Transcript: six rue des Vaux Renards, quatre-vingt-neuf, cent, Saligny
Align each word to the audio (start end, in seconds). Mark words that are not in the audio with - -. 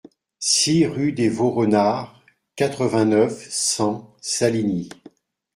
six 0.39 0.87
rue 0.87 1.11
des 1.13 1.29
Vaux 1.29 1.51
Renards, 1.51 2.23
quatre-vingt-neuf, 2.55 3.47
cent, 3.51 4.15
Saligny 4.19 4.89